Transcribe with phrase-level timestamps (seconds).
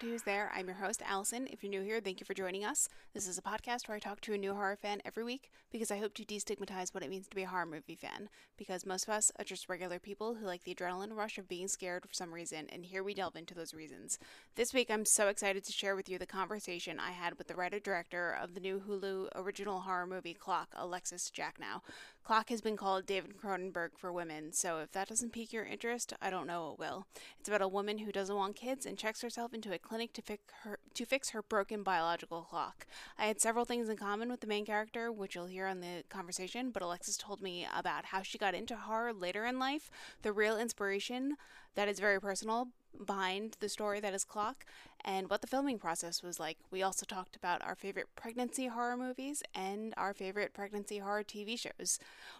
[0.00, 0.50] to Who's There.
[0.54, 1.46] I'm your host, Allison.
[1.50, 2.88] If you're new here, thank you for joining us.
[3.12, 5.90] This is a podcast where I talk to a new horror fan every week because
[5.90, 8.30] I hope to destigmatize what it means to be a horror movie fan.
[8.56, 11.68] Because most of us are just regular people who like the adrenaline rush of being
[11.68, 14.18] scared for some reason, and here we delve into those reasons.
[14.54, 17.54] This week, I'm so excited to share with you the conversation I had with the
[17.54, 21.82] writer director of the new Hulu original horror movie Clock, Alexis Jacknow.
[22.30, 26.12] Clock has been called David Cronenberg for women, so if that doesn't pique your interest,
[26.22, 27.06] I don't know what will.
[27.40, 30.22] It's about a woman who doesn't want kids and checks herself into a clinic to
[30.22, 32.86] fix her to fix her broken biological clock.
[33.18, 36.04] I had several things in common with the main character, which you'll hear on the
[36.08, 39.90] conversation, but Alexis told me about how she got into horror later in life,
[40.22, 41.36] the real inspiration
[41.74, 42.68] that is very personal
[43.06, 44.64] behind the story that is Clock,
[45.04, 46.58] and what the filming process was like.
[46.70, 51.58] We also talked about our favorite pregnancy horror movies and our favorite pregnancy horror TV
[51.58, 51.98] shows.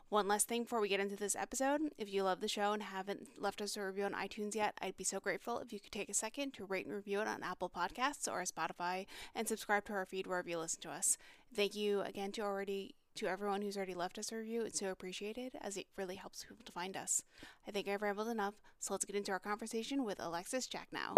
[0.08, 2.82] One last thing before we get into this episode if you love the show and
[2.82, 5.92] haven't left us a review on iTunes yet, I'd be so grateful if you could
[5.92, 9.84] take a second to rate and review it on Apple Podcasts or Spotify and subscribe
[9.86, 11.16] to our feed wherever you listen to us.
[11.54, 14.62] Thank you again to already to everyone who's already left us a review.
[14.62, 17.22] It's so appreciated as it really helps people to find us.
[17.66, 21.14] I think I've rambled enough, so let's get into our conversation with Alexis Jacknow.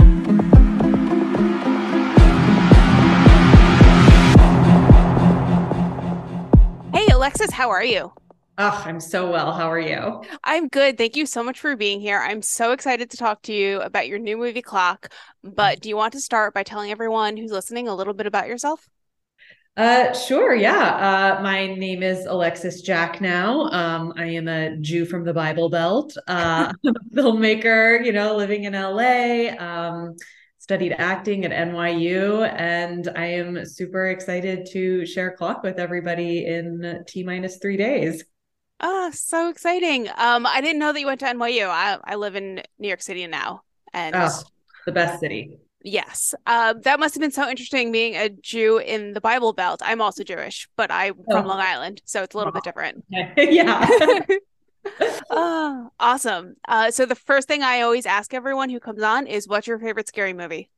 [6.93, 8.13] Hey, Alexis, how are you?
[8.59, 9.53] Oh, I'm so well.
[9.53, 10.23] How are you?
[10.45, 10.99] I'm good.
[10.99, 12.19] Thank you so much for being here.
[12.19, 15.09] I'm so excited to talk to you about your new movie Clock.
[15.43, 15.81] But mm-hmm.
[15.81, 18.89] do you want to start by telling everyone who's listening a little bit about yourself?
[19.75, 20.55] Uh, sure.
[20.55, 21.39] Yeah.
[21.39, 23.71] Uh, my name is Alexis Jacknow.
[23.73, 26.73] Um, I am a Jew from the Bible Belt, uh,
[27.15, 30.15] filmmaker, you know, living in LA, um,
[30.59, 37.05] studied acting at NYU, and I am super excited to share Clock with everybody in
[37.09, 38.25] T minus three days.
[38.81, 40.09] Oh, so exciting.
[40.17, 41.69] Um, I didn't know that you went to NYU.
[41.69, 43.63] I, I live in New York City now.
[43.95, 44.43] And oh,
[44.85, 45.57] the best city.
[45.85, 46.35] Yes.
[46.47, 49.81] Uh, that must have been so interesting being a Jew in the Bible Belt.
[49.85, 51.33] I'm also Jewish, but I'm oh.
[51.33, 53.05] from Long Island, so it's a little bit different.
[53.11, 54.21] yeah.
[55.31, 56.57] oh, awesome.
[56.69, 59.79] Uh, so the first thing I always ask everyone who comes on is what's your
[59.79, 60.71] favorite scary movie?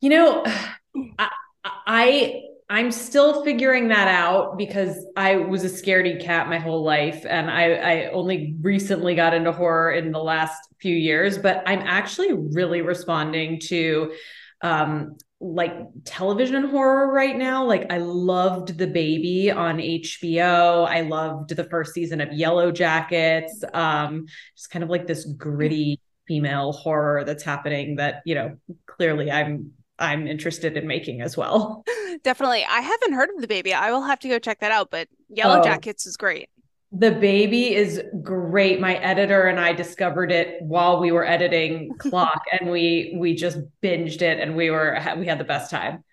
[0.00, 0.44] You know,
[1.18, 1.30] I,
[1.64, 7.26] I I'm still figuring that out because I was a scaredy cat my whole life.
[7.28, 11.80] And I, I only recently got into horror in the last few years, but I'm
[11.80, 14.14] actually really responding to
[14.62, 17.64] um, like television horror right now.
[17.64, 20.88] Like I loved The Baby on HBO.
[20.88, 23.74] I loved the first season of Yellowjackets.
[23.74, 24.24] Um,
[24.56, 29.72] just kind of like this gritty female horror that's happening that, you know, clearly I'm
[29.98, 31.84] I'm interested in making as well.
[32.22, 32.64] Definitely.
[32.68, 33.72] I haven't heard of the baby.
[33.72, 36.48] I will have to go check that out, but Yellow oh, Jackets is great.
[36.92, 38.80] The baby is great.
[38.80, 43.58] My editor and I discovered it while we were editing Clock and we we just
[43.82, 46.04] binged it and we were we had the best time.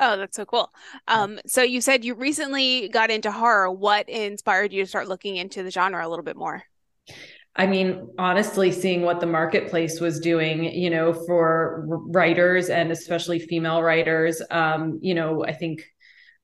[0.00, 0.72] Oh, that's so cool.
[1.06, 3.70] Um so you said you recently got into horror.
[3.70, 6.64] What inspired you to start looking into the genre a little bit more?
[7.56, 13.38] I mean, honestly, seeing what the marketplace was doing, you know, for writers and especially
[13.38, 15.82] female writers, um, you know, I think,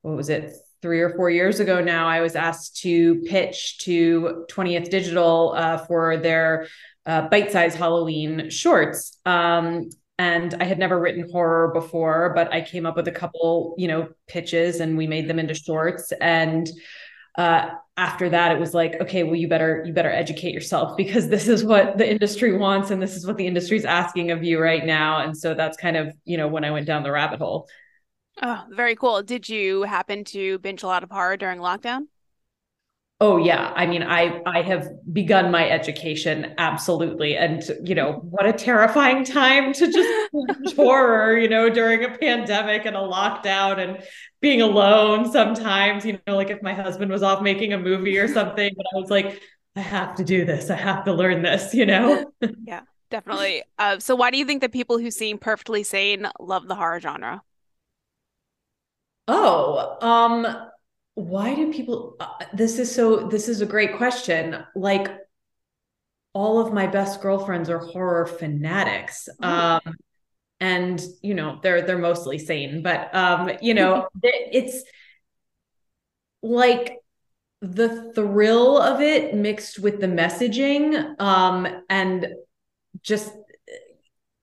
[0.00, 4.46] what was it, three or four years ago now, I was asked to pitch to
[4.50, 6.66] 20th Digital uh, for their
[7.06, 9.18] uh, bite size Halloween shorts.
[9.26, 13.74] Um, and I had never written horror before, but I came up with a couple,
[13.76, 16.12] you know, pitches and we made them into shorts.
[16.20, 16.68] And
[17.36, 21.28] uh, after that it was like okay well you better you better educate yourself because
[21.28, 24.42] this is what the industry wants and this is what the industry is asking of
[24.42, 25.22] you right now.
[25.22, 27.68] And so that's kind of you know when i went down the rabbit hole.
[28.40, 29.22] Oh very cool.
[29.22, 32.06] Did you happen to binge a lot of horror during lockdown
[33.22, 33.72] oh yeah.
[33.76, 37.36] I mean i i have begun my education absolutely.
[37.36, 42.84] And you know what a terrifying time to just horror you know during a pandemic
[42.84, 44.04] and a lockdown and
[44.40, 46.04] being alone sometimes.
[46.04, 49.00] You know like if my husband was off making a movie or something but i
[49.00, 49.40] was like
[49.76, 50.68] i have to do this.
[50.68, 52.32] I have to learn this you know?
[52.66, 53.62] Yeah definitely.
[53.78, 56.98] Uh, so why do you think that people who seem perfectly sane love the horror
[56.98, 57.42] genre?
[59.28, 60.71] Oh um
[61.14, 65.08] why do people uh, this is so this is a great question like
[66.32, 69.46] all of my best girlfriends are horror fanatics mm.
[69.46, 69.94] um
[70.60, 74.84] and you know they're they're mostly sane but um you know it's
[76.42, 76.96] like
[77.60, 82.28] the thrill of it mixed with the messaging um and
[83.02, 83.32] just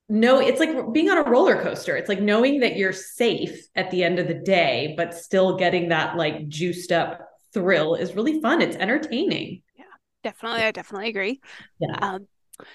[0.09, 1.95] no it's like being on a roller coaster.
[1.95, 5.89] It's like knowing that you're safe at the end of the day but still getting
[5.89, 8.61] that like juiced up thrill is really fun.
[8.61, 9.61] It's entertaining.
[9.77, 9.85] Yeah
[10.23, 10.63] definitely.
[10.63, 11.41] I definitely agree.
[11.79, 11.97] Yeah.
[12.01, 12.27] Um,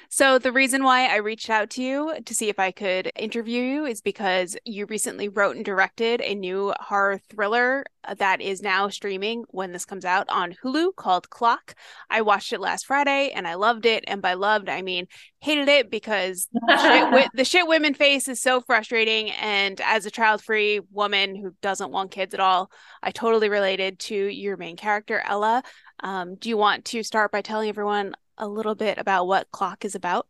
[0.08, 3.62] So, the reason why I reached out to you to see if I could interview
[3.62, 7.84] you is because you recently wrote and directed a new horror thriller
[8.18, 11.74] that is now streaming when this comes out on Hulu called Clock.
[12.10, 14.04] I watched it last Friday and I loved it.
[14.06, 15.06] And by loved, I mean
[15.40, 19.30] hated it because the shit, the shit women face is so frustrating.
[19.32, 22.70] And as a child free woman who doesn't want kids at all,
[23.02, 25.62] I totally related to your main character, Ella.
[26.00, 29.84] Um, do you want to start by telling everyone a little bit about what Clock
[29.84, 30.26] is about?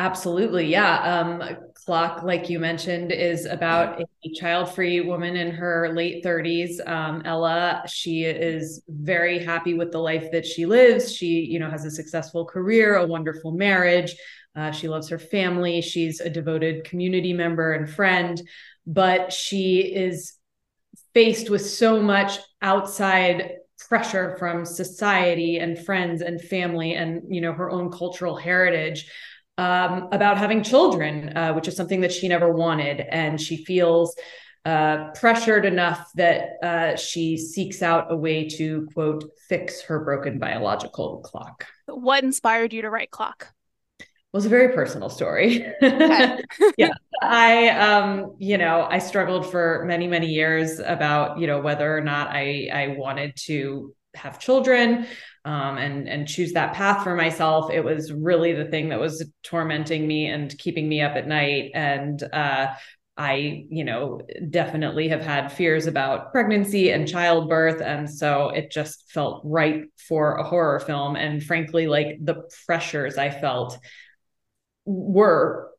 [0.00, 0.66] Absolutely.
[0.66, 1.20] Yeah.
[1.20, 1.42] Um,
[1.74, 6.80] Clock, like you mentioned, is about a child free woman in her late 30s.
[6.86, 11.14] Um, Ella, she is very happy with the life that she lives.
[11.14, 14.16] She, you know, has a successful career, a wonderful marriage.
[14.56, 15.82] Uh, she loves her family.
[15.82, 18.40] She's a devoted community member and friend,
[18.86, 20.32] but she is
[21.12, 23.56] faced with so much outside
[23.88, 29.10] pressure from society and friends and family and you know her own cultural heritage
[29.58, 33.00] um, about having children uh, which is something that she never wanted.
[33.00, 34.16] And she feels
[34.64, 40.38] uh, pressured enough that uh, she seeks out a way to quote fix her broken
[40.38, 41.66] biological clock.
[41.86, 43.52] What inspired you to write clock
[44.32, 45.66] was a very personal story.
[45.82, 46.92] yeah.
[47.22, 52.00] I um, you know, I struggled for many, many years about, you know, whether or
[52.00, 55.06] not I I wanted to have children
[55.44, 57.70] um, and and choose that path for myself.
[57.72, 61.72] It was really the thing that was tormenting me and keeping me up at night.
[61.74, 62.74] And uh
[63.16, 67.82] I, you know, definitely have had fears about pregnancy and childbirth.
[67.82, 71.16] And so it just felt right for a horror film.
[71.16, 73.78] And frankly, like the pressures I felt
[74.90, 75.70] were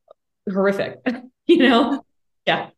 [0.51, 0.99] horrific,
[1.45, 2.05] you know?
[2.45, 2.69] Yeah.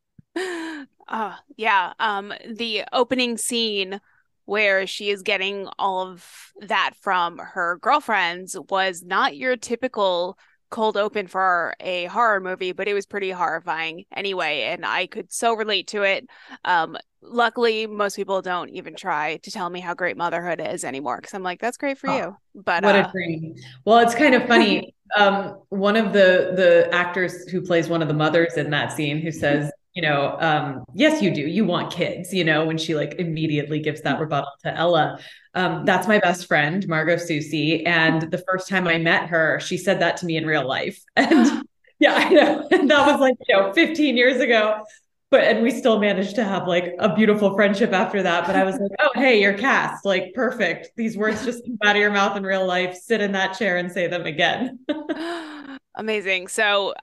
[1.08, 1.94] Uh, yeah.
[2.00, 4.02] Um, the opening scene
[4.46, 10.38] where she is getting all of that from her girlfriends was not your typical
[10.74, 15.32] cold open for a horror movie, but it was pretty horrifying anyway, and I could
[15.32, 16.28] so relate to it.
[16.66, 21.18] Um, luckily, most people don't even try to tell me how great motherhood is anymore
[21.18, 22.38] because I'm like, that's great for oh, you.
[22.56, 23.54] But what uh, a dream!
[23.86, 24.96] Well, it's kind of funny.
[25.16, 29.22] um, one of the the actors who plays one of the mothers in that scene
[29.22, 31.42] who says you know, um, yes, you do.
[31.42, 35.20] You want kids, you know, when she like immediately gives that rebuttal to Ella.
[35.54, 37.86] Um, that's my best friend, Margot Susie.
[37.86, 41.02] And the first time I met her, she said that to me in real life.
[41.16, 41.68] And
[42.00, 42.68] yeah, I know.
[42.72, 44.84] And that was like, you know, 15 years ago.
[45.30, 48.46] But and we still managed to have like a beautiful friendship after that.
[48.46, 50.06] But I was like, oh, hey, you're cast.
[50.06, 50.92] Like, perfect.
[50.96, 52.96] These words just come out of your mouth in real life.
[52.96, 54.80] Sit in that chair and say them again.
[55.96, 56.50] Amazing.
[56.50, 56.94] So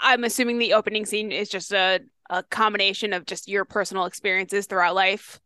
[0.00, 2.00] I'm assuming the opening scene is just a,
[2.30, 5.40] a combination of just your personal experiences throughout life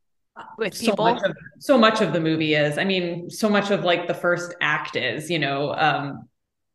[0.58, 1.04] with so people.
[1.04, 2.78] Much of, so much of the movie is.
[2.78, 6.28] I mean, so much of like the first act is, you know, um,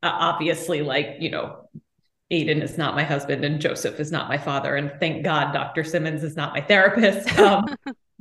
[0.03, 1.67] obviously like, you know,
[2.31, 4.75] Aiden is not my husband and Joseph is not my father.
[4.75, 5.83] And thank God Dr.
[5.83, 7.29] Simmons is not my therapist.
[7.39, 7.65] Um,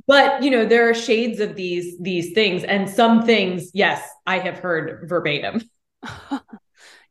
[0.07, 2.63] but you know, there are shades of these these things.
[2.63, 5.61] And some things, yes, I have heard verbatim.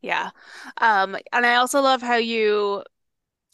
[0.07, 0.31] Yeah.
[0.79, 2.85] Um, and I also love how you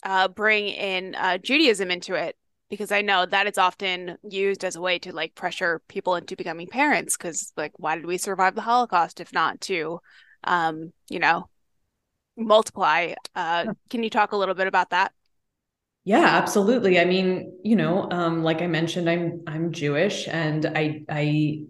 [0.03, 2.37] uh, bring in uh, Judaism into it
[2.69, 6.35] because I know that it's often used as a way to like pressure people into
[6.35, 7.17] becoming parents.
[7.17, 9.99] Because like, why did we survive the Holocaust if not to,
[10.43, 11.49] um, you know,
[12.37, 13.15] multiply?
[13.35, 15.11] Uh, can you talk a little bit about that?
[16.05, 16.99] Yeah, absolutely.
[16.99, 21.63] I mean, you know, um, like I mentioned, I'm I'm Jewish, and I I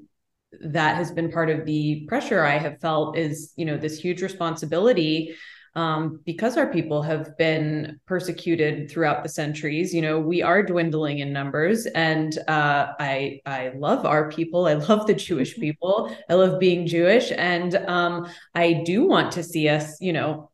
[0.61, 4.21] that has been part of the pressure I have felt is, you know, this huge
[4.21, 5.35] responsibility
[5.75, 9.93] um, because our people have been persecuted throughout the centuries.
[9.93, 14.67] You know, we are dwindling in numbers, and uh, I I love our people.
[14.67, 15.61] I love the Jewish mm-hmm.
[15.61, 16.15] people.
[16.29, 20.51] I love being Jewish, and um, I do want to see us, you know,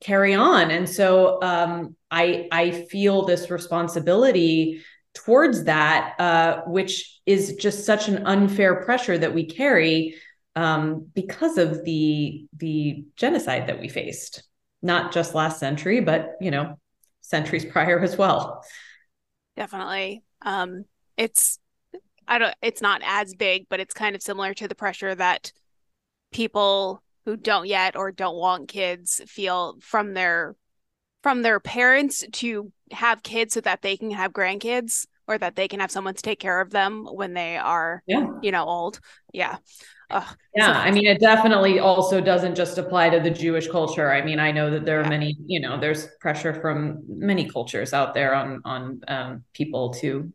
[0.00, 0.70] carry on.
[0.70, 4.82] And so um, I I feel this responsibility
[5.14, 10.14] towards that, uh, which is just such an unfair pressure that we carry
[10.56, 14.42] um, because of the the genocide that we faced,
[14.82, 16.78] not just last century, but you know,
[17.20, 18.64] centuries prior as well.
[19.56, 20.84] Definitely, um,
[21.16, 21.58] it's
[22.26, 22.54] I don't.
[22.62, 25.52] It's not as big, but it's kind of similar to the pressure that
[26.32, 30.56] people who don't yet or don't want kids feel from their
[31.22, 35.68] from their parents to have kids so that they can have grandkids or that they
[35.68, 38.26] can have someone to take care of them when they are yeah.
[38.42, 39.00] you know old.
[39.32, 39.58] Yeah.
[40.12, 44.10] Ugh, yeah i mean it definitely also doesn't just apply to the jewish culture.
[44.10, 45.08] I mean i know that there are yeah.
[45.08, 50.32] many you know there's pressure from many cultures out there on on um, people to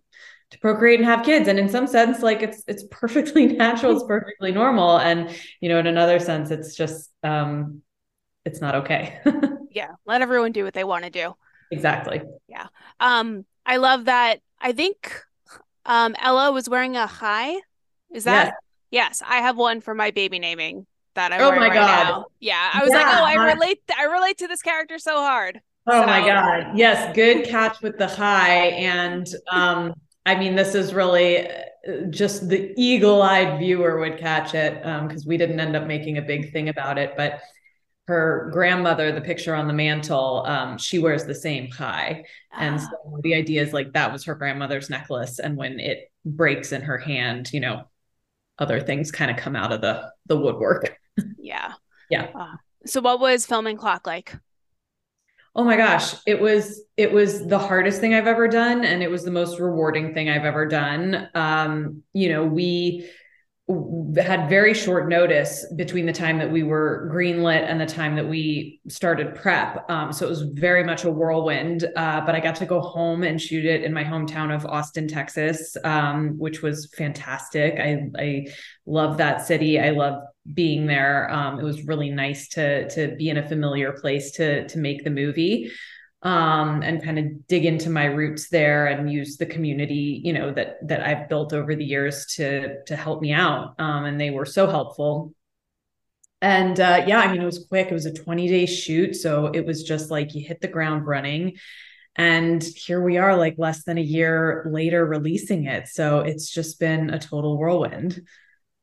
[0.52, 1.48] to procreate and have kids.
[1.48, 4.98] And in some sense like it's it's perfectly natural it's perfectly normal.
[4.98, 7.82] And you know in another sense it's just um
[8.46, 9.20] it's not okay
[9.76, 11.36] yeah let everyone do what they want to do
[11.72, 12.68] exactly yeah
[13.00, 15.22] um i love that i think
[15.86, 17.56] um ella was wearing a chai.
[18.12, 18.56] is that
[18.90, 22.04] yes, yes i have one for my baby naming that i'm oh my right god
[22.04, 22.26] now.
[22.40, 22.98] yeah i was yeah.
[22.98, 26.08] like oh i relate i relate to this character so hard Oh so.
[26.08, 26.78] my God.
[26.78, 27.16] Yes.
[27.16, 28.70] Good catch with the chai.
[28.70, 29.94] And um,
[30.26, 35.26] I mean, this is really uh, just the eagle eyed viewer would catch it because
[35.26, 37.14] um, we didn't end up making a big thing about it.
[37.16, 37.40] But
[38.08, 42.26] her grandmother, the picture on the mantle, um, she wears the same chai.
[42.54, 43.18] And so ah.
[43.22, 45.40] the idea is like that was her grandmother's necklace.
[45.40, 47.84] And when it breaks in her hand, you know,
[48.60, 50.98] other things kind of come out of the the woodwork.
[51.40, 51.74] Yeah.
[52.10, 52.28] yeah.
[52.34, 54.36] Uh, so what was filming clock like?
[55.56, 59.10] Oh my gosh, it was it was the hardest thing I've ever done and it
[59.10, 61.30] was the most rewarding thing I've ever done.
[61.34, 63.10] Um, you know, we
[63.68, 68.28] had very short notice between the time that we were greenlit and the time that
[68.28, 69.90] we started prep.
[69.90, 71.84] Um, so it was very much a whirlwind.
[71.96, 75.08] Uh, but I got to go home and shoot it in my hometown of Austin,
[75.08, 77.80] Texas, um, which was fantastic.
[77.80, 78.48] I I
[78.86, 79.80] love that city.
[79.80, 80.22] I love
[80.54, 81.32] being there.
[81.32, 85.04] Um, it was really nice to to be in a familiar place to to make
[85.04, 85.72] the movie
[86.26, 90.52] um, and kind of dig into my roots there and use the community, you know,
[90.52, 93.76] that that I've built over the years to to help me out.
[93.80, 95.34] Um, and they were so helpful.
[96.42, 97.90] And uh, yeah, I mean, it was quick.
[97.90, 101.06] It was a 20 day shoot, so it was just like you hit the ground
[101.06, 101.58] running.
[102.16, 105.90] And here we are, like less than a year later, releasing it.
[105.90, 108.22] So it's just been a total whirlwind.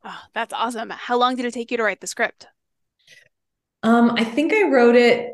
[0.05, 0.91] Oh, that's awesome.
[0.91, 2.47] How long did it take you to write the script?
[3.83, 5.33] Um, I think I wrote it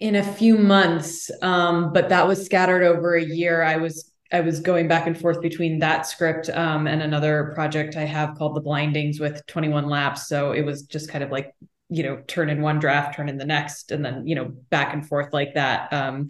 [0.00, 3.62] in a few months um, but that was scattered over a year.
[3.62, 7.94] I was i was going back and forth between that script um, and another project
[7.94, 10.28] i have called the blindings with 21 laps.
[10.28, 11.54] So it was just kind of like
[11.90, 14.92] you know turn in one draft turn in the next and then you know back
[14.92, 16.28] and forth like that um,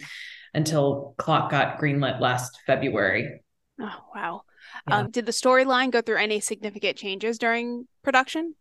[0.53, 3.41] until clock got greenlit last february.
[3.79, 4.41] Oh wow.
[4.87, 4.97] Yeah.
[4.99, 8.55] Um, did the storyline go through any significant changes during production?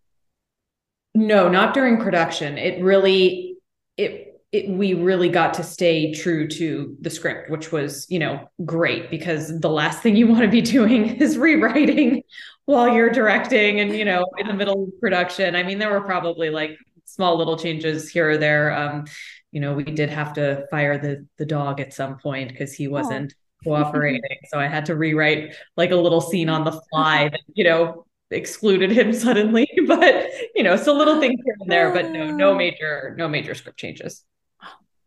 [1.15, 2.57] No not during production.
[2.57, 3.57] It really
[3.97, 8.49] it it, we really got to stay true to the script, which was, you know,
[8.65, 12.23] great because the last thing you want to be doing is rewriting
[12.67, 15.57] while you're directing and, you know, in the middle of production.
[15.57, 18.73] I mean, there were probably like small little changes here or there.
[18.73, 19.07] Um,
[19.51, 22.87] you know, we did have to fire the the dog at some point because he
[22.87, 23.65] wasn't oh.
[23.65, 24.39] cooperating.
[24.53, 28.07] so I had to rewrite like a little scene on the fly that, you know,
[28.31, 29.69] excluded him suddenly.
[29.89, 33.57] But, you know, so little things here and there, but no, no major, no major
[33.57, 34.25] script changes.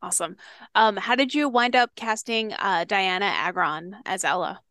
[0.01, 0.37] Awesome.
[0.75, 4.61] Um, how did you wind up casting uh, Dianna Agron as Ella?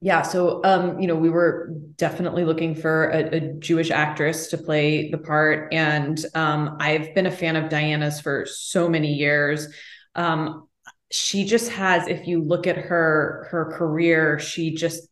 [0.00, 4.58] Yeah, so um, you know, we were definitely looking for a, a Jewish actress to
[4.58, 9.68] play the part, and um, I've been a fan of Dianna's for so many years.
[10.14, 10.68] Um,
[11.10, 15.08] she just has, if you look at her her career, she just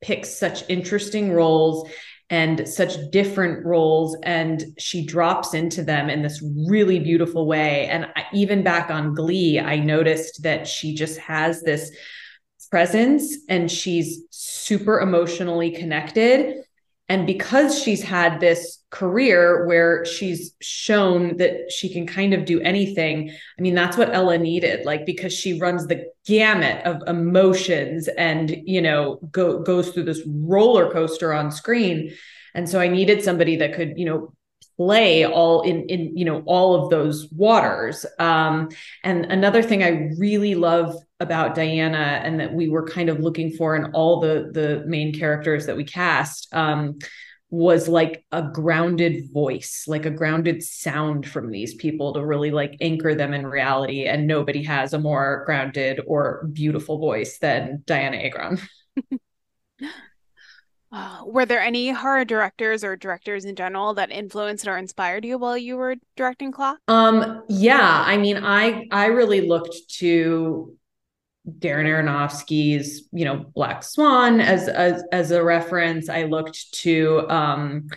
[0.00, 1.88] picks such interesting roles
[2.28, 7.86] and such different roles and she drops into them in this really beautiful way.
[7.86, 11.90] And even back on glee i noticed that she just has this
[12.70, 16.62] presence and she's super emotionally connected
[17.08, 22.60] and because she's had this career where she's shown that she can kind of do
[22.60, 28.08] anything, I mean, that's what Ella needed, like, because she runs the gamut of emotions
[28.08, 32.12] and, you know, go, goes through this roller coaster on screen.
[32.54, 34.32] And so I needed somebody that could, you know,
[34.76, 38.04] play all in in you know all of those waters.
[38.18, 38.68] Um
[39.02, 43.50] and another thing i really love about dianna and that we were kind of looking
[43.52, 46.98] for in all the the main characters that we cast um
[47.48, 52.76] was like a grounded voice like a grounded sound from these people to really like
[52.80, 54.06] anchor them in reality.
[54.06, 58.58] And nobody has a more grounded or beautiful voice than dianna agron
[61.26, 65.56] Were there any horror directors or directors in general that influenced or inspired you while
[65.56, 66.78] you were directing Clock?
[66.88, 70.76] Um, yeah, I mean, I I really looked to
[71.48, 76.08] Darren Aronofsky's, you know, Black Swan as as as a reference.
[76.08, 77.88] I looked to um,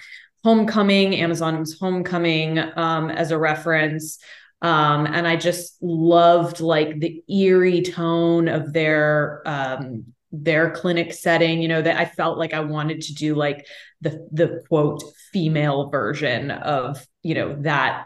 [0.43, 4.19] Homecoming, Amazon's Homecoming um, as a reference.
[4.61, 11.61] Um, and I just loved like the eerie tone of their um, their clinic setting
[11.61, 13.65] you know that i felt like i wanted to do like
[14.01, 18.05] the the quote female version of you know that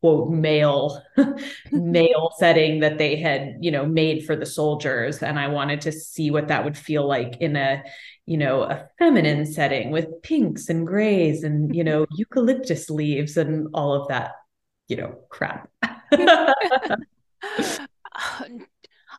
[0.00, 1.02] quote male
[1.72, 5.22] male setting that they had you know made for the soldiers.
[5.22, 7.82] And i wanted to see what that would feel like in a
[8.26, 13.68] you know a feminine setting with pinks and grays and you know eucalyptus leaves and
[13.74, 14.32] all of that
[14.88, 16.54] you know crap uh,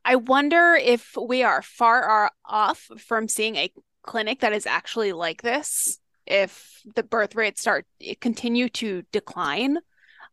[0.07, 3.69] I wonder if we are far off from seeing a
[4.03, 5.99] clinic that is actually like this.
[6.25, 9.79] If the birth rates start eh, continue to decline,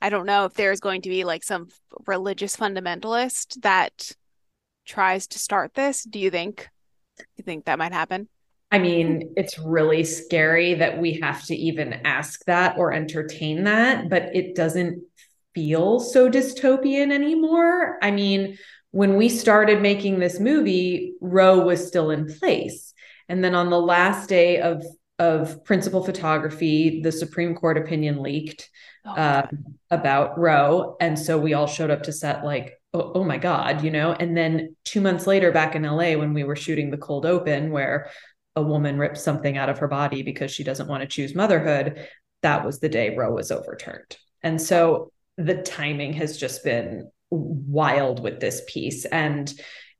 [0.01, 1.71] I don't know if there's going to be like some
[2.07, 4.13] religious fundamentalist that
[4.87, 6.05] tries to start this.
[6.05, 6.69] Do you think?
[7.37, 8.29] You think that might happen?
[8.71, 14.09] I mean, it's really scary that we have to even ask that or entertain that,
[14.09, 15.03] but it doesn't
[15.53, 17.99] feel so dystopian anymore.
[18.03, 18.57] I mean,
[18.95, 22.95] when we started making this movie, Roe was still in place.
[23.29, 24.85] And then on the last day of
[25.19, 28.69] of principal photography, the Supreme Court opinion leaked
[29.05, 29.47] oh, uh,
[29.91, 33.83] about Roe, and so we all showed up to set like, oh, oh, my god,
[33.83, 34.13] you know.
[34.13, 37.73] And then two months later, back in LA, when we were shooting the cold open,
[37.73, 38.11] where
[38.55, 42.09] a woman rips something out of her body because she doesn't want to choose motherhood,
[42.43, 44.17] that was the day Roe was overturned.
[44.45, 49.05] And so the timing has just been wild with this piece.
[49.07, 49.53] And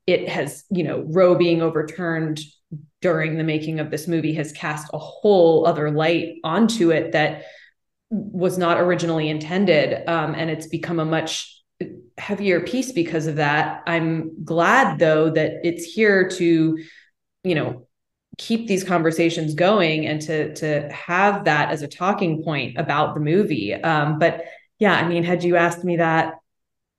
[0.07, 2.39] it has you know roe being overturned
[3.01, 7.43] during the making of this movie has cast a whole other light onto it that
[8.09, 10.07] was not originally intended.
[10.07, 11.51] Um, and it's become a much
[12.17, 13.83] heavier piece because of that.
[13.85, 16.77] I'm glad though that it's here to
[17.43, 17.87] you know
[18.37, 23.21] keep these conversations going and to to have that as a talking point about the
[23.21, 23.73] movie.
[23.73, 24.45] Um, but
[24.79, 26.35] yeah i mean had you asked me that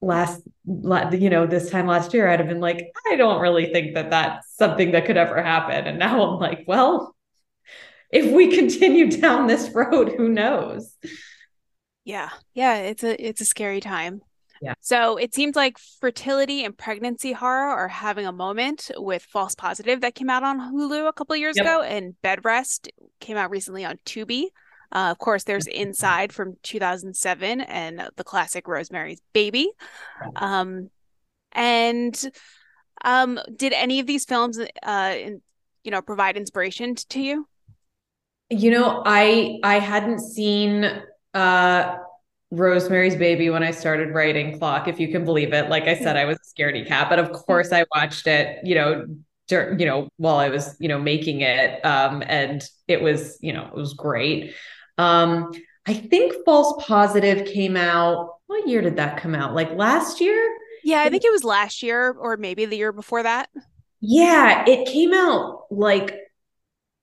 [0.07, 3.95] last you know this time last year i'd have been like i don't really think
[3.95, 5.87] that that's something that could ever happen.
[5.87, 7.15] And now i'm like well
[8.11, 10.97] if we continue down this road who knows?
[12.05, 12.31] Yeah.
[12.55, 14.21] Yeah it's a it's a scary time.
[14.63, 14.75] Yeah.
[14.81, 20.01] So it seems like fertility and pregnancy horror are having a moment with false positive
[20.01, 21.67] that came out on hulu a couple years yep.
[21.67, 22.89] ago and bed rest
[23.21, 24.47] came out recently on tubi
[24.93, 29.71] uh, of course, there's Inside from 2007 and the classic Rosemary's Baby.
[30.37, 30.91] Um,
[31.53, 32.31] and
[33.05, 35.43] um, did any of these films, uh, in,
[35.85, 37.49] you know, provide inspiration to you?
[38.51, 41.03] You know, I I hadn't seen
[41.35, 41.97] uh,
[42.51, 45.69] Rosemary's Baby when I started writing Clock, if you can believe it.
[45.69, 48.59] Like I said, I was a scaredy cat, but of course I watched it.
[48.65, 49.07] You know,
[49.51, 51.85] you know, while I was, you know, making it.
[51.85, 54.55] Um, and it was, you know, it was great.
[54.99, 55.53] Um,
[55.87, 58.37] I think False Positive came out.
[58.47, 59.55] What year did that come out?
[59.55, 60.57] Like last year?
[60.85, 63.51] Yeah, I think it was last year or maybe the year before that.
[64.01, 66.17] Yeah, it came out like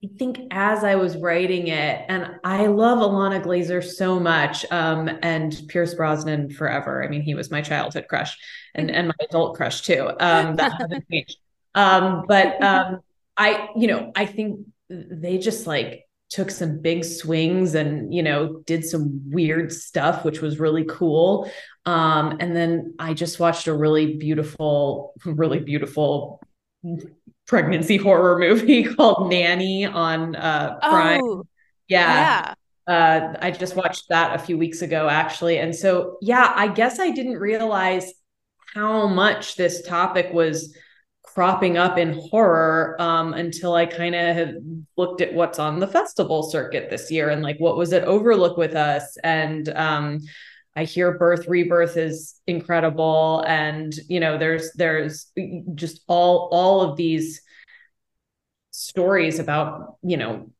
[0.04, 5.08] I think as I was writing it, and I love Ilana Glazer so much, um,
[5.22, 7.02] and Pierce Brosnan forever.
[7.02, 8.36] I mean, he was my childhood crush,
[8.74, 10.10] and and my adult crush too.
[10.20, 11.38] Um, that hasn't changed.
[11.74, 13.00] Um, but um,
[13.36, 18.60] I, you know, I think they just like took some big swings and you know
[18.66, 21.50] did some weird stuff which was really cool.
[21.86, 26.40] Um, and then i just watched a really beautiful really beautiful
[27.46, 31.20] pregnancy horror movie called nanny on uh prime.
[31.22, 31.44] Oh,
[31.88, 32.54] yeah,
[32.86, 32.92] yeah.
[32.92, 35.58] Uh, i just watched that a few weeks ago actually.
[35.58, 38.12] And so yeah i guess i didn't realize
[38.74, 40.76] how much this topic was
[41.34, 44.56] cropping up in horror um, until I kind of
[44.96, 48.56] looked at what's on the festival circuit this year and like what was it Overlook
[48.56, 49.16] with us?
[49.24, 50.20] And um,
[50.76, 55.32] I hear Birth Rebirth is incredible and you know there's there's
[55.74, 57.42] just all all of these
[58.70, 60.50] stories about you know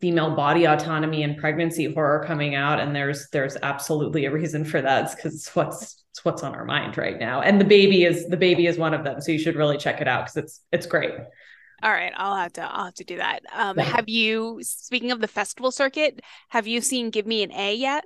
[0.00, 4.82] female body autonomy and pregnancy horror coming out and there's there's absolutely a reason for
[4.82, 7.42] that because what's it's what's on our mind right now.
[7.42, 10.00] And the baby is the baby is one of them so you should really check
[10.00, 11.12] it out because it's it's great.
[11.82, 13.40] All right i'll have to i'll have to do that.
[13.52, 17.74] Um have you speaking of the festival circuit have you seen give me an a
[17.74, 18.04] yet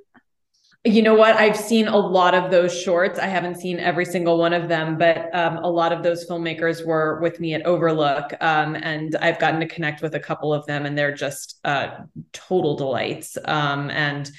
[0.84, 4.38] you know what i've seen a lot of those shorts i haven't seen every single
[4.38, 8.32] one of them but um, a lot of those filmmakers were with me at overlook
[8.40, 11.98] um, and i've gotten to connect with a couple of them and they're just uh,
[12.32, 14.30] total delights um, and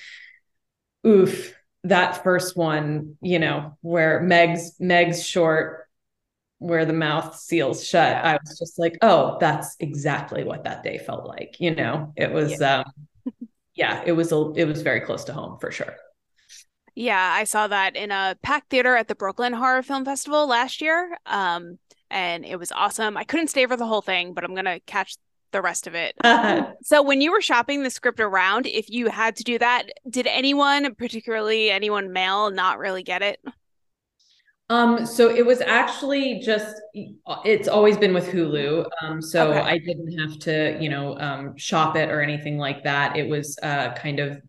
[1.06, 5.88] oof that first one, you know, where Meg's Meg's short
[6.60, 8.22] where the mouth seals shut, yeah.
[8.24, 11.60] I was just like, oh, that's exactly what that day felt like.
[11.60, 12.84] You know, it was yeah.
[13.26, 13.34] um
[13.76, 15.96] yeah, it was a it was very close to home for sure.
[16.96, 20.82] Yeah, I saw that in a packed theater at the Brooklyn Horror Film Festival last
[20.82, 21.18] year.
[21.26, 23.16] Um and it was awesome.
[23.18, 25.16] I couldn't stay for the whole thing, but I'm gonna catch
[25.52, 26.16] the rest of it.
[26.84, 30.28] so when you were shopping the script around, if you had to do that, did
[30.28, 33.40] anyone, particularly anyone male, not really get it?
[34.70, 36.78] Um, so it was actually just
[37.44, 38.86] it's always been with Hulu.
[39.02, 39.60] Um, so okay.
[39.60, 43.18] I didn't have to, you know, um, shop it or anything like that.
[43.18, 44.42] It was uh kind of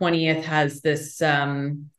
[0.00, 1.90] 20th has this um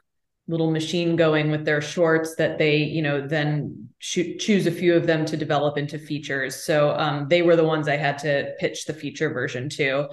[0.50, 5.06] little machine going with their shorts that they you know then choose a few of
[5.06, 6.56] them to develop into features.
[6.56, 10.10] So um, they were the ones i had to pitch the feature version to.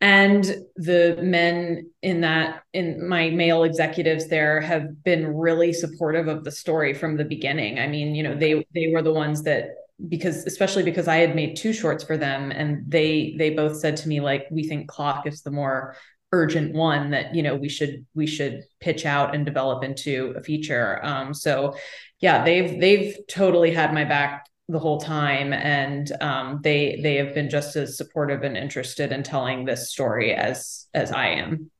[0.00, 0.44] And
[0.76, 6.52] the men in that in my male executives there have been really supportive of the
[6.52, 7.78] story from the beginning.
[7.78, 9.70] I mean you know they they were the ones that
[10.08, 13.96] because especially because i had made two shorts for them and they they both said
[13.96, 15.96] to me like we think clock is the more
[16.32, 20.42] urgent one that you know we should we should pitch out and develop into a
[20.42, 21.00] feature.
[21.02, 21.76] Um so
[22.20, 25.52] yeah they've they've totally had my back the whole time.
[25.52, 30.34] And um they they have been just as supportive and interested in telling this story
[30.34, 31.70] as as i am.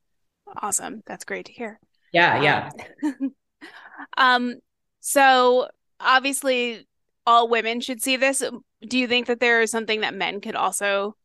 [0.63, 1.03] Awesome.
[1.07, 1.79] That's great to hear.
[2.13, 2.71] Yeah yeah.
[3.05, 3.35] Um,
[4.17, 4.55] um
[5.01, 5.69] so
[6.01, 6.87] obviously
[7.27, 8.43] all women should see this.
[8.81, 11.17] Do you think that there is something that men could also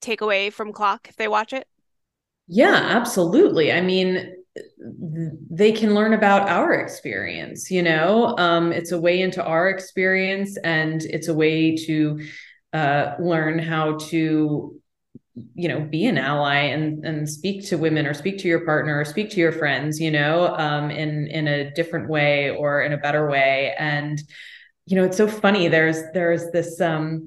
[0.00, 1.66] take away from clock if they watch it
[2.48, 3.72] yeah, absolutely.
[3.72, 4.34] I mean,
[5.50, 8.36] they can learn about our experience, you know?
[8.38, 12.20] Um, it's a way into our experience and it's a way to
[12.72, 14.74] uh, learn how to
[15.54, 18.98] you know be an ally and and speak to women or speak to your partner
[19.00, 22.92] or speak to your friends you know um in in a different way or in
[22.92, 24.20] a better way and
[24.86, 27.24] you know it's so funny there's there's this um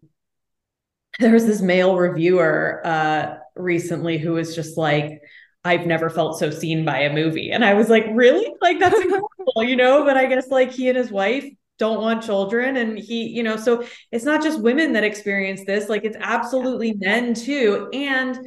[1.19, 5.21] there was this male reviewer uh recently who was just like,
[5.63, 7.51] I've never felt so seen by a movie.
[7.51, 8.51] And I was like, really?
[8.61, 10.03] Like, that's incredible, you know?
[10.03, 11.45] But I guess like he and his wife
[11.77, 12.77] don't want children.
[12.77, 16.93] And he, you know, so it's not just women that experience this, like, it's absolutely
[16.93, 17.89] men too.
[17.93, 18.37] And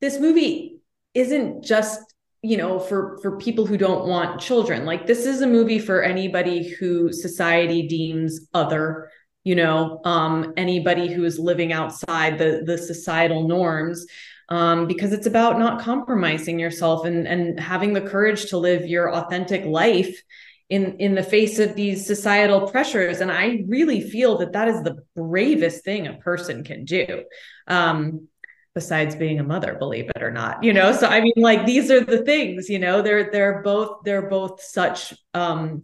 [0.00, 0.80] this movie
[1.14, 2.00] isn't just
[2.42, 6.02] you know for for people who don't want children like this is a movie for
[6.02, 9.10] anybody who society deems other
[9.42, 14.06] you know um anybody who is living outside the the societal norms
[14.48, 19.12] um, because it's about not compromising yourself and and having the courage to live your
[19.12, 20.22] authentic life
[20.68, 23.20] in in the face of these societal pressures.
[23.20, 27.24] And i really feel that that is the bravest thing a person can do
[27.66, 28.28] um,
[28.74, 30.92] besides being a mother believe it or not you know?
[30.92, 33.02] So i mean like these are the things you know?
[33.02, 35.82] They're they're both they're both such um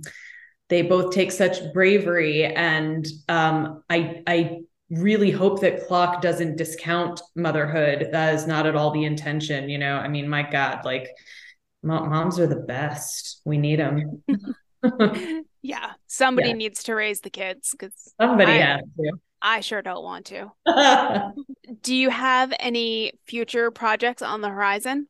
[0.68, 2.44] they both take such bravery.
[2.44, 4.60] And um i i
[4.92, 8.08] really hope that clock doesn't discount motherhood.
[8.12, 9.96] That is not at all the intention you know?
[9.96, 11.08] I mean my god like
[11.82, 13.40] moms are the best.
[13.44, 14.22] We need them
[15.62, 16.54] yeah somebody yeah.
[16.54, 19.12] needs to raise the kids because somebody I, has to.
[19.40, 20.52] I sure don't want to.
[21.82, 25.08] Do you have any future projects on the horizon?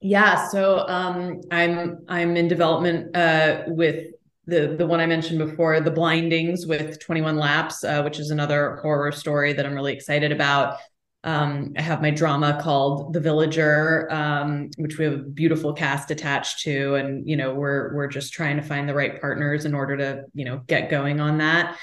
[0.00, 4.06] Yeah so um i'm i'm in development uh with
[4.46, 8.76] the the one I mentioned before, The Blindings with 21 Laps, uh, which is another
[8.82, 10.78] horror story that I'm really excited about.
[11.24, 16.10] Um, I have my drama called The Villager, um, which we have a beautiful cast
[16.10, 19.74] attached to, and you know we're we're just trying to find the right partners in
[19.74, 21.78] order to you know get going on that.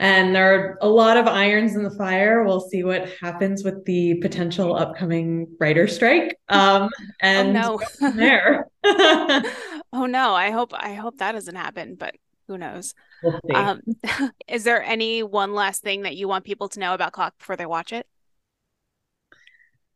[0.00, 2.44] And there are a lot of irons in the fire.
[2.44, 6.38] We'll see what happens with the potential upcoming writer strike.
[6.48, 8.10] Um, oh, and oh, no.
[8.12, 8.68] there.
[9.92, 12.14] oh no, I hope I hope that doesn't happen, but
[12.46, 12.94] who knows?
[13.22, 13.80] We'll um,
[14.48, 17.56] is there any one last thing that you want people to know about Clock before
[17.56, 18.06] they watch it?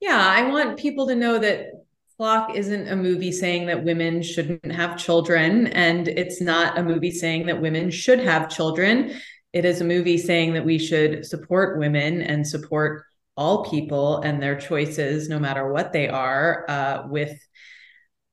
[0.01, 1.69] Yeah, I want people to know that
[2.17, 7.11] Clock isn't a movie saying that women shouldn't have children, and it's not a movie
[7.11, 9.19] saying that women should have children.
[9.53, 13.05] It is a movie saying that we should support women and support
[13.37, 17.39] all people and their choices, no matter what they are, uh, with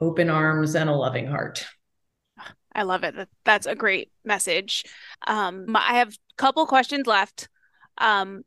[0.02, 1.66] open arms and a loving heart.
[2.74, 3.16] I love it.
[3.44, 4.86] That's a great message.
[5.28, 7.50] Um, I have a couple questions left,
[7.98, 8.44] um,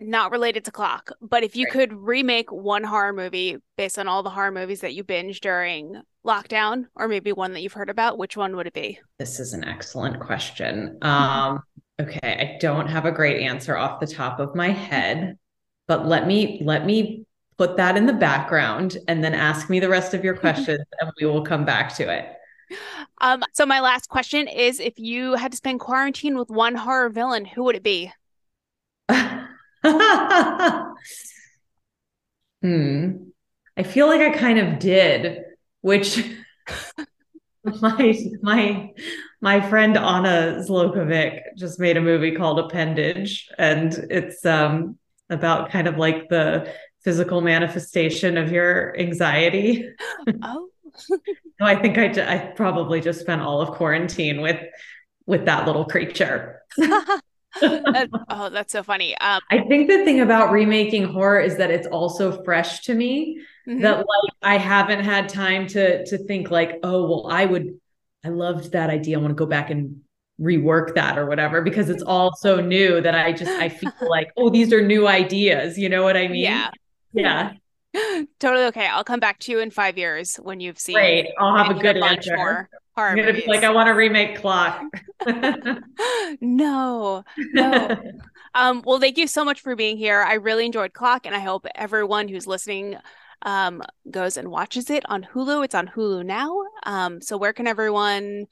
[0.00, 1.72] not related to clock, but if you right.
[1.72, 6.02] could remake one horror movie based on all the horror movies that you binge during
[6.26, 8.98] lockdown, or maybe one that you've heard about, which one would it be?
[9.18, 10.98] This is an excellent question.
[11.02, 11.62] Um,
[12.00, 15.38] okay, I don't have a great answer off the top of my head,
[15.86, 17.23] but let me let me
[17.56, 21.10] put that in the background and then ask me the rest of your questions and
[21.20, 22.28] we will come back to it.
[23.20, 27.10] Um, so my last question is if you had to spend quarantine with one horror
[27.10, 28.12] villain, who would it be?
[29.08, 29.44] hmm.
[33.76, 35.42] I feel like I kind of did,
[35.80, 36.24] which
[37.64, 38.90] my my
[39.40, 44.98] my friend Anna Zlokovic just made a movie called Appendage, and it's um
[45.30, 46.72] about kind of like the
[47.04, 49.88] physical manifestation of your anxiety.
[50.42, 50.68] Oh.
[50.96, 51.18] so
[51.60, 54.60] I think I, I probably just spent all of quarantine with
[55.26, 56.62] with that little creature.
[56.80, 59.16] oh, that's so funny.
[59.18, 63.40] Um, I think the thing about remaking horror is that it's also fresh to me.
[63.68, 63.80] Mm-hmm.
[63.80, 67.80] That like I haven't had time to to think like, oh well, I would,
[68.24, 69.18] I loved that idea.
[69.18, 70.00] I want to go back and
[70.40, 74.28] rework that or whatever because it's all so new that I just I feel like,
[74.36, 75.78] oh, these are new ideas.
[75.78, 76.44] You know what I mean?
[76.44, 76.70] Yeah.
[77.14, 77.52] Yeah.
[78.40, 78.86] totally okay.
[78.86, 80.94] I'll come back to you in five years when you've seen.
[80.94, 81.28] Great.
[81.38, 82.36] I'll have a good answer.
[82.36, 83.44] More horror I'm gonna movies.
[83.44, 84.82] be like, I want to remake Clock.
[86.40, 87.96] no, no.
[88.54, 90.22] um, well, thank you so much for being here.
[90.22, 92.96] I really enjoyed Clock, and I hope everyone who's listening
[93.42, 95.64] um, goes and watches it on Hulu.
[95.64, 96.62] It's on Hulu now.
[96.84, 98.46] Um, so where can everyone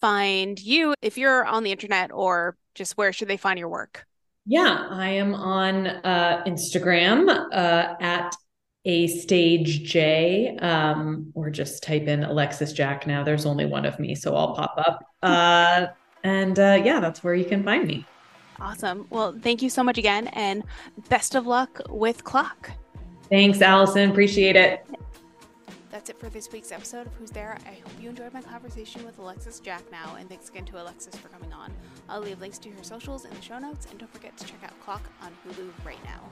[0.00, 4.06] find you if you're on the internet, or just where should they find your work?
[4.46, 8.34] Yeah, I am on uh, Instagram uh, at
[8.84, 13.24] a stage J, um, or just type in Alexis Jacknow.
[13.24, 15.04] There's only one of me, so I'll pop up.
[15.22, 15.86] Uh,
[16.24, 18.04] and uh, yeah, that's where you can find me.
[18.58, 19.06] Awesome.
[19.10, 20.64] Well, thank you so much again, and
[21.08, 22.72] best of luck with Clock.
[23.28, 24.10] Thanks, Allison.
[24.10, 24.84] Appreciate it.
[25.92, 27.58] That's it for this week's episode of Who's There.
[27.66, 31.14] I hope you enjoyed my conversation with Alexis Jack now, and thanks again to Alexis
[31.16, 31.70] for coming on.
[32.08, 34.64] I'll leave links to her socials in the show notes, and don't forget to check
[34.64, 36.22] out Clock on Hulu right now.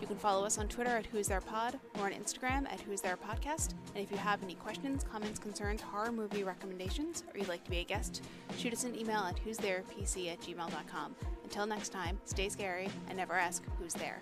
[0.00, 3.00] You can follow us on Twitter at Who's There Pod or on Instagram at Who's
[3.00, 3.74] There Podcast.
[3.96, 7.70] And if you have any questions, comments, concerns, horror movie recommendations, or you'd like to
[7.70, 8.22] be a guest,
[8.58, 11.16] shoot us an email at who's there pc at gmail.com.
[11.42, 14.20] Until next time, stay scary and never ask who's there.